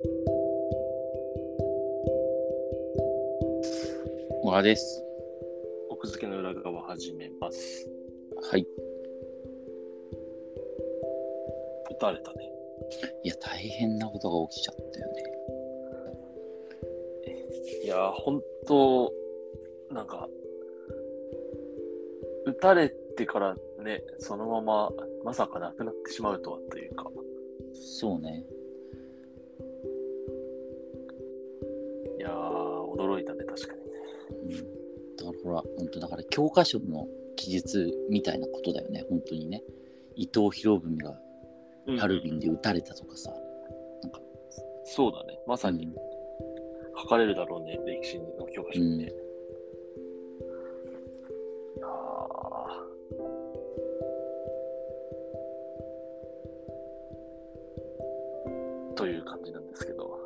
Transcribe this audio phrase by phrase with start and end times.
[0.00, 0.10] 小
[4.44, 5.04] 川です。
[5.90, 7.90] 奥付けの裏側を始めます。
[8.48, 8.60] はい。
[11.90, 12.48] 撃たれたね。
[13.24, 15.24] いや、大変なことが起きちゃったよね。
[17.82, 19.12] いやー、本当
[19.90, 20.28] なんか、
[22.46, 24.90] 撃たれてからね、そのまま、
[25.24, 27.10] まさか亡くなってしまうとはというか、
[27.74, 28.46] そうね。
[32.98, 33.86] 驚いたね、確かにね。
[34.42, 34.50] うん。
[35.16, 37.06] だからほら、本当だから教科書の
[37.36, 39.62] 記述みたいなことだよね、本当にね。
[40.16, 41.18] 伊藤博文が
[41.98, 43.32] ハルビンで撃たれたとかさ。
[44.02, 44.20] なんか、
[44.84, 45.38] そうだね。
[45.46, 45.94] まさにうん
[47.00, 49.04] 書かれるだろうね、歴史の教科書にね。
[49.04, 49.06] い
[51.80, 51.88] やー
[58.96, 60.18] という感じなんですけど。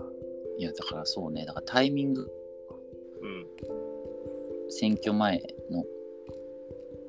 [0.57, 1.45] いや、だからそうね。
[1.45, 2.29] だからタイミング、うん。
[4.69, 5.85] 選挙前の、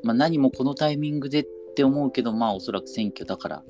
[0.04, 3.64] まあ何もこのタイミングでって思うけど、まあおそらく選挙だから、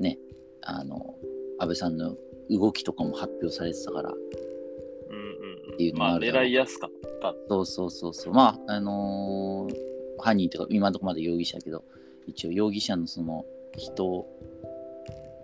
[0.00, 0.18] ね、
[0.62, 1.14] あの、
[1.58, 2.16] 安倍さんの
[2.50, 4.14] 動きとかも発表されてたから、っ
[5.76, 6.44] ていうのもあるだろう。
[6.44, 7.34] 狙いやすかった。
[7.48, 8.34] そうそうそうそう。
[8.34, 11.84] まあ、あのー犯人というか、今のところまで容疑者だけど、
[12.26, 13.44] 一応容疑者のその
[13.76, 14.26] 人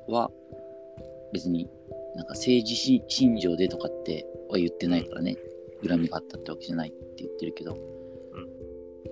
[0.08, 0.30] は、
[1.32, 1.68] 別に
[2.14, 5.36] なんか政治し信条でとかっては言ってないからね、
[5.86, 7.94] 恨みがあったってわけじゃないって言ってるけど、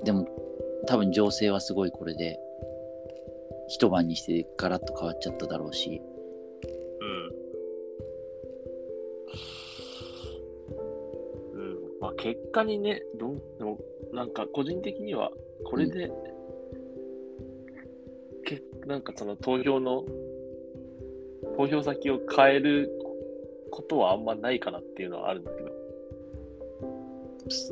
[0.05, 0.27] でも、
[0.87, 2.39] 多分情勢はすごいこれで、
[3.69, 6.03] 一晩にしてガラッと変わっちゃっただろうし、
[7.01, 7.29] うん。
[11.55, 11.79] うん。
[12.01, 13.79] まあ、結果にね、どん、でも、
[14.13, 15.31] なんか個人的には、
[15.65, 16.11] これで、
[18.45, 20.05] けなんかその投票の、
[21.57, 22.91] 投票先を変える
[23.71, 25.82] ことはあんまないかなっていうのはあるんだけど。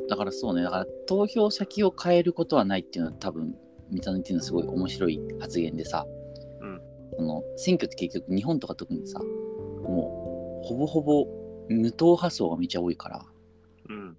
[0.07, 3.55] だからそうね、だから投票先を変えることはないっていうのは多分、
[3.89, 6.05] 三田の言ってるのはすごい面白い発言でさ、
[6.61, 6.81] うん
[7.17, 11.25] その選挙って結局日本とか特にさ、もうほぼほぼ
[11.69, 13.25] 無党派層がめちゃ多いから、
[13.89, 14.17] うん。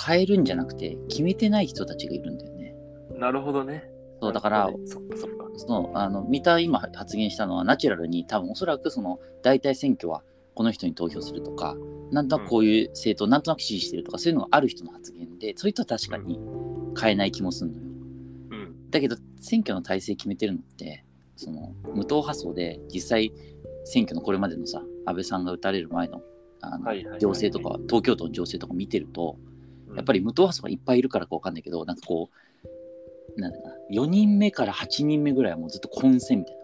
[0.00, 2.74] 変えるんじゃなくて決めてない人たちがいるんだよね。
[3.16, 3.90] なるほどね。
[4.20, 5.46] そうだからねそっかそっか。
[5.56, 10.22] そのあの三田今発言したのはナチュラルに多分おそらくその大体選挙は
[10.58, 11.76] この人に投票するとか
[12.10, 16.40] なんとなくこういう政党なんとなく支持してるとかそういうのがある人の発言でそういう人は確かに
[17.00, 17.82] 変えない気もするのよ。
[18.50, 18.90] うん。
[18.90, 21.04] だけど選挙の体制決めてるのって
[21.36, 23.32] その無党派層で実際
[23.84, 26.22] 選挙のこれまでのさ安倍さんが打たれる前の
[26.60, 29.36] あの情勢とか東京都の情勢とか見てると
[29.86, 29.94] うん。
[29.96, 32.30] やっぱり無党派層がいっぱいいるからかわかんないけどなんかこ
[33.36, 36.57] うなんだな4人目から8人目ぐらいはもうずっと混戦みたいな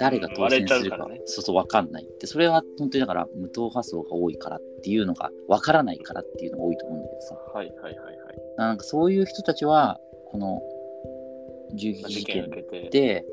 [0.00, 8.16] 誰が当選するか,、うんねそうそうわかんないってそれは本当にだから無党派層が多いからっていうのがわからないからっていうのが多いと思うんだけどさはいはいはいはい。
[8.56, 10.62] なんかそういう人たちはこの
[11.74, 12.50] 銃撃事件。
[12.90, 13.24] で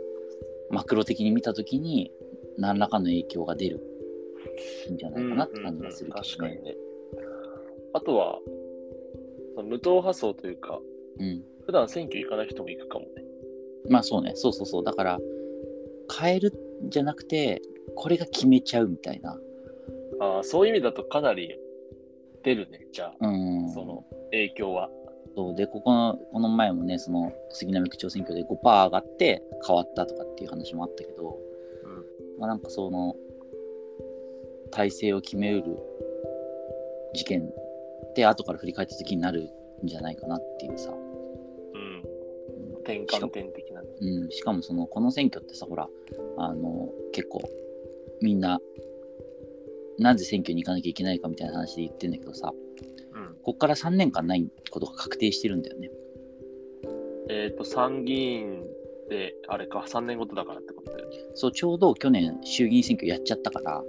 [0.69, 2.11] マクロ的に見たときに
[2.57, 3.81] 何らかの影響が出る
[4.91, 6.29] んじゃないかなって感じがするけどね。
[6.29, 6.75] 確かにね。
[7.94, 8.39] あとは、
[9.63, 10.81] 無党派層というか、
[11.19, 11.44] うん。
[11.66, 13.23] 普段選挙行かない人も行くかもね。
[13.89, 14.84] まあそうね、そうそうそう。
[14.84, 15.19] だから
[16.19, 16.53] 変える
[16.85, 17.62] んじゃなくて
[17.95, 19.38] これが決めちゃうみたいな。
[20.19, 21.59] ああ、そういう意味だとかなり
[22.44, 23.69] 出るね、じゃあ、うん。
[23.72, 24.90] その影響は。
[25.35, 31.38] そうでここのこの前もねその杉並区長選挙で5%上がって変わったとかっていう話もあったけど、
[32.40, 33.16] まあ、なんかその
[34.72, 35.78] 体制を決めうる
[37.13, 39.51] 事件って後から振り返った時になる
[39.84, 41.81] んじゃないかなっていうさ、うん。
[41.81, 42.75] うん。
[42.78, 43.66] 転換点的
[44.01, 45.88] うん、しかもそのこの選挙ってさほら
[46.38, 47.41] あの結構
[48.21, 48.59] みんな
[49.99, 52.53] なぜ選挙に行かなきゃいけないかみたいな話で言ってんだけどさ
[53.17, 53.35] うん。
[53.43, 55.89] こっから3年間ないことが確定してるんだよね。
[57.29, 58.63] えっ、と、参議院
[59.09, 61.17] で、あれか、3年ごとだからってことだよね。
[61.35, 63.83] そうちょうど去年衆議院選挙やっちゃったから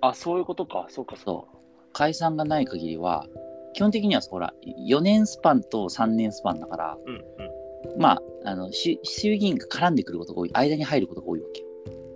[0.00, 0.86] あ、そういうことか。
[0.88, 1.48] そうか、そ
[1.92, 3.26] 解散がない限りは
[3.72, 4.52] 基本的にはほら
[4.88, 7.10] 4年スパンと3年スパンだからう。
[7.10, 8.00] うんうん。
[8.00, 11.66] まああの衆衆議院が絡んでくることが多い間に入ることが多いわけよ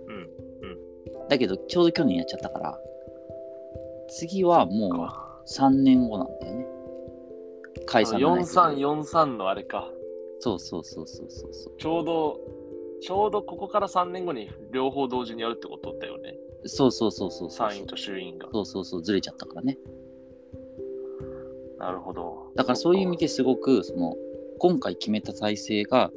[0.07, 1.27] うん。
[1.29, 2.79] だけどちょうど去年やっちゃったから
[4.09, 5.27] 次はもうか。
[5.47, 6.65] 3年後なんだよね
[7.85, 9.89] 解散がない限り4343のあれか。
[10.39, 12.39] そうそうそうそうそうそうちょうど、
[13.01, 16.35] ちょうどここから3年後に両方同時にやるってことだよね。
[16.65, 18.47] そうそうそうそうそう参院と衆院が。
[18.51, 19.77] そうそうそうずれちゃったからね
[21.77, 22.51] なるほど。
[22.55, 23.25] だからそういう意味で。
[23.25, 24.15] ですごくその
[24.59, 26.11] 今回決めた体制が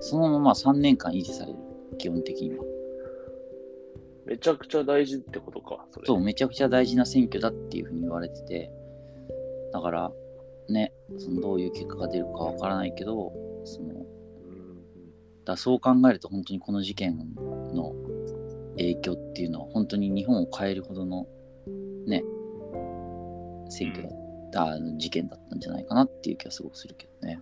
[0.00, 1.58] そのまま3年間維持される
[1.98, 2.64] 基本的には
[4.26, 6.06] めちゃくちゃ大事ってことか、それ。
[6.06, 8.70] そう、めちゃくちゃ大事な選挙だっていうふうに言われてて、
[9.72, 10.12] だから、
[10.68, 13.32] ね、そのどういう結果が出るかわからないけど、
[13.64, 14.06] その、
[15.44, 17.18] だそう考えると本当にこの事件
[17.74, 17.92] の
[18.78, 21.26] 影響っていうのは本当に日本を変えるほどの
[22.06, 22.24] ね、
[23.68, 27.40] 選挙だった、あの事件だったんじゃないかなっていう気がすごくするけどね。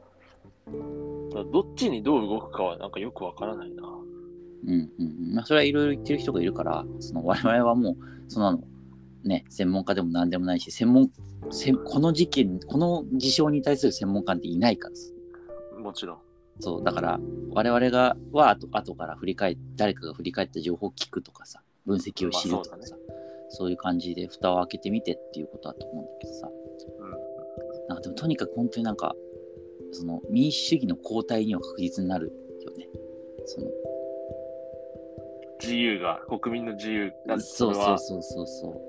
[1.34, 3.82] どっちにどう動くかはなんかよくわからないな。
[3.84, 5.34] うんうんうん。
[5.34, 7.96] まあそれはいろいろ言ってる人がいるから、その 我々はもう、
[8.29, 8.62] その、
[9.25, 11.11] ね、専門家でも何でもないし、専門、
[11.84, 15.12] この事件、この事象に対する専門家っていないからさ
[15.79, 16.19] もちろん。
[16.61, 17.20] そう、だから、
[17.50, 22.96] 我々が、は後後から振り返っ誰かが振り返った情報を聞くとかさ、分析を知るとかまあさ、
[23.49, 26.49] そういう感じで蓋を開けてみてっていうことだと思うんだけどさ、
[27.00, 27.11] うん。
[27.88, 29.14] なんかでもとにかく本当になんか、
[29.93, 32.33] その民主主義の後退には確実になる
[32.65, 32.89] よね。
[33.44, 33.67] その
[35.62, 38.83] 自由が、国民の自由が、そうそうそうそうそ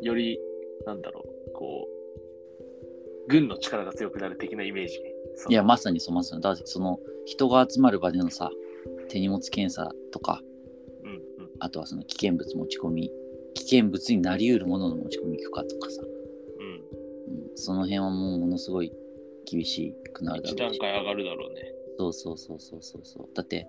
[0.00, 0.04] う。
[0.04, 0.38] より、
[0.86, 5.02] なんだろう、こう、軍の力が強くなる的なイメージ。
[5.48, 6.42] いや、まさにそう、まさに。
[6.42, 8.50] だってその人が集まる場でのさ、
[9.08, 10.40] 手荷物検査とか、
[11.02, 11.20] うんうん。
[11.58, 13.10] あとはその危険物持ち込み、
[13.54, 17.44] 危険物になり得るものの持ち込み許可とかさ、うん。
[17.50, 18.92] うん、その辺はもうものすごい
[19.44, 20.78] 厳しくなるだ一ろうし。
[20.78, 21.72] 段階上がるだろうね。
[21.98, 23.28] そうそうそうそうそうそう。
[23.34, 23.66] だって、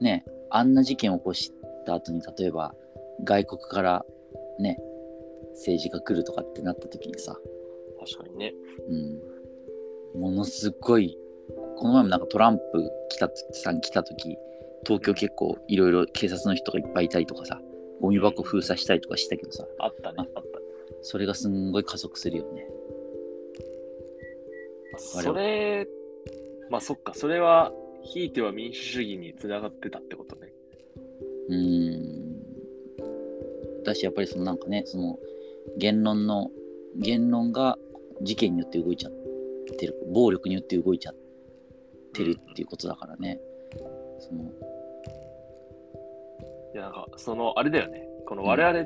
[0.00, 1.52] ね、あんな事件を起こし
[1.84, 2.74] た後に、例えば
[3.24, 4.04] 外国から
[4.58, 4.78] ね、
[5.54, 7.36] 政治が来るとかってなった時にさ、
[7.98, 8.54] 確かにね。
[10.14, 11.16] うん、ものすごい、
[11.76, 14.36] この前もなんかトランプ来たさん来た時、
[14.86, 17.60] 東京結構いろいろ警察の人がいっぱいいたりとかさ、
[18.00, 20.16] ゴミ箱封鎖したりとかしたけどさ、あったね。
[20.18, 20.44] あったね。
[21.02, 22.68] それがすんごい加速するよね。
[24.98, 25.86] それ、
[26.70, 27.72] まあそっか、それは、
[28.02, 30.52] ひいては民主主義につながってたってことね。
[31.48, 33.82] うーん。
[33.84, 35.18] だし、やっぱりそのなんかね、その
[35.76, 36.50] 言論の、
[36.96, 37.76] 言論が
[38.22, 39.12] 事件によって動いちゃっ
[39.78, 41.14] てる、暴力によって動いちゃっ
[42.12, 43.40] てるっていうことだからね。
[44.18, 44.44] その
[46.74, 48.08] いや、なんか、その、あれだよね。
[48.26, 48.78] この我々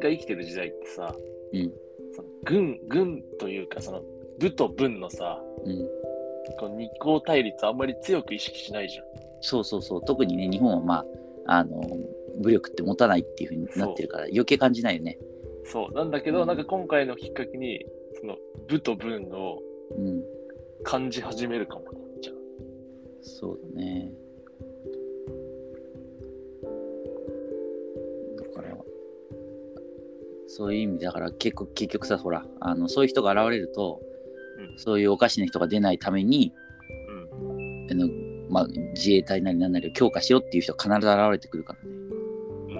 [0.00, 1.14] が生きてる時代ってさ、
[1.52, 1.72] うん
[2.14, 4.02] その軍、軍というか、その、
[4.38, 5.88] 部と文のさ、うん、
[6.58, 9.04] この二項対立あんまり強く意識しないじゃん。
[9.40, 10.04] そうそうそう。
[10.04, 11.04] 特にね、日本はま
[11.46, 11.80] あ、あの、
[12.40, 15.18] 武力って持たないっていう風になってるから、余計感じないよね。
[15.64, 15.94] そう。
[15.94, 17.84] なんだけど、なんか今回のきっかけに、
[18.20, 18.36] その、
[18.68, 19.60] 部と文を
[19.96, 20.22] うん。
[20.82, 21.98] 感じ始めるかもね。
[22.20, 22.36] じゃあ
[23.22, 24.12] そうだね。
[28.36, 28.76] だから、
[30.46, 34.13] そういう意味だから結構結局さ、ほら、あのそういう人が現れると、うん
[34.76, 36.52] そういうおかしな人が出ないために、
[37.48, 37.88] うん。
[37.90, 38.08] あの
[38.50, 41.88] まあ、自衛隊なりなんなりを強化しようっていう人が必ず現れてくるからね。
[41.88, 41.90] う
[42.72, 42.76] ん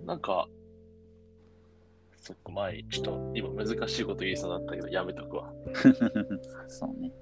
[0.00, 0.06] うん。
[0.06, 0.48] なんか、
[2.20, 5.52] そっか、前、ちょっと今難しいこと言いそうだったけど、やめとくわ。
[6.66, 7.12] そうね。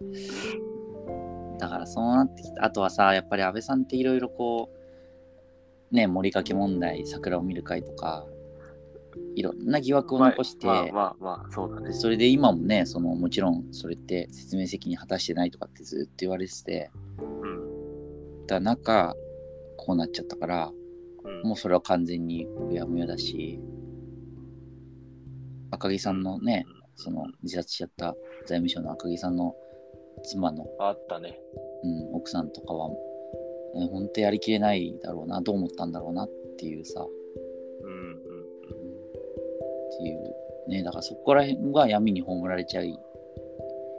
[1.58, 2.64] だからそうなってきた。
[2.64, 4.70] あとはさ、やっぱり安倍さんっていろいろこ
[5.92, 8.26] う、ね、森かけ問題、桜を見る会とか、
[9.34, 11.92] いろんな疑惑を残して、まあまあまあ、まあ、そうだね。
[11.92, 18.46] それで今もね、そのもちろんそれって説明責任果たしてないとかってずっと言われてて、うん。
[18.46, 19.14] た中、
[19.76, 20.72] こうなっちゃったから、
[21.24, 23.60] うん、もうそれは完全にうやむやだし、
[25.70, 28.14] 赤木さんのね、その自殺しちゃった
[28.46, 29.54] 財務省の赤木さんの
[30.22, 31.38] 妻の、あったね。
[31.82, 37.04] うん、奥さんとかは、えー本当やりきれないだろうな、どう思ったんだろうなっていうさ、
[39.94, 40.34] っていう
[40.68, 42.98] ね、だからそこら辺が闇に葬られちゃい、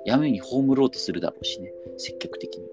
[0.05, 2.67] 闇に葬ろうとするだろうしね、積極的に。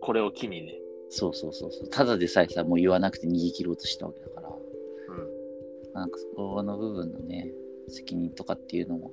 [0.00, 0.78] これを機にね。
[1.08, 1.88] そうそうそうそう。
[1.88, 5.92] ただでさえさ、もう言わなくて逃げ切ろうとしたわけだから、うん。
[5.92, 7.52] なんかそこの部分のね、
[7.88, 9.12] 責任とかっていうのも、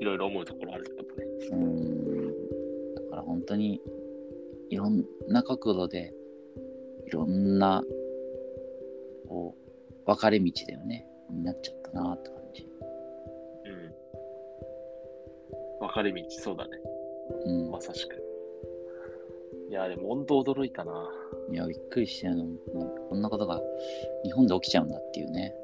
[0.00, 1.06] いろいろ思うところあるけどね。
[1.50, 3.80] うーん、だから本当に
[4.70, 6.12] いろんな角度で、
[7.06, 7.84] いろんな、
[9.28, 9.61] こう、
[10.06, 12.68] 分かれ道だよね、になっちゃったなって感じ。
[13.64, 13.94] うん。
[15.80, 16.78] 分かれ道、そうだね。
[17.44, 17.70] うん。
[17.70, 18.22] まさしく。
[19.70, 21.08] いや、でも本当驚いたな。
[21.50, 22.44] いや、びっくりしたよね。
[23.08, 23.60] こんなことが
[24.24, 25.54] 日本で起きちゃうんだっていうね。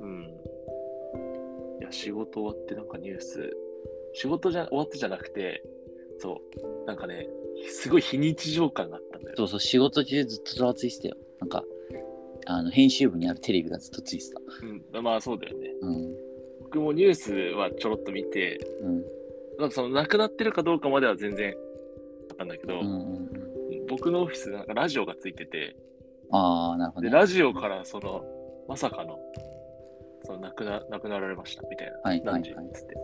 [0.00, 0.22] うん。
[1.80, 3.50] いや、仕事終わってなんかニュース、
[4.12, 5.62] 仕事じゃ終わってじゃなくて、
[6.18, 7.28] そう、なんかね、
[7.68, 9.36] すごい非日常感があったんだよ。
[9.38, 11.16] そうそう、仕事中ずっとざわついてたよ。
[11.40, 11.64] なんか、
[12.46, 14.40] あの、編集部にあるテレビがずっとついてた。
[14.96, 15.70] うん、まあそうだよね。
[15.80, 16.14] うん。
[16.62, 19.02] 僕もニュースはちょろっと見て、うん。
[19.58, 21.54] なんかその亡くなってるかどうかまでは全然
[22.30, 23.86] あったんだけど、うんうんうん。
[23.88, 25.76] 僕のオフィスなんかラジオがついてて、
[26.30, 27.16] ああ、なるほどで、ね。
[27.16, 28.24] ラジオからその、
[28.68, 29.18] まさかの、
[30.24, 32.94] その亡くな亡くなられましたみたいな、はい何時はいはいつって。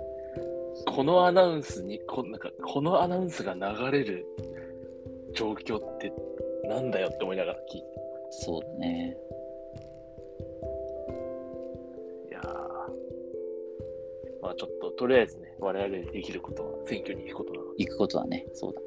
[0.87, 4.27] このアナウンスにこ、なんかこのアナウンスが流れる
[5.35, 6.13] 状況って
[6.65, 8.10] なんだよって思いながら聞いて。
[8.31, 9.17] そうだね。
[12.31, 12.45] いやー
[14.43, 18.81] まあちょっと、とりあえずね、我々でできることは選挙に行くことなので、行くことはね、そうだ。